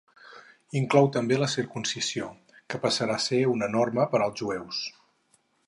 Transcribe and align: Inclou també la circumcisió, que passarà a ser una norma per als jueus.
Inclou 0.79 1.09
també 1.17 1.37
la 1.41 1.49
circumcisió, 1.55 2.29
que 2.73 2.81
passarà 2.87 3.19
a 3.21 3.25
ser 3.29 3.43
una 3.55 3.71
norma 3.77 4.09
per 4.15 4.23
als 4.29 4.43
jueus. 4.43 4.85